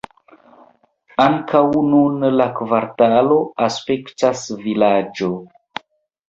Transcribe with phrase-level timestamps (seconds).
[1.25, 5.31] Ankaŭ nun la kvartalo aspektas vilaĝo.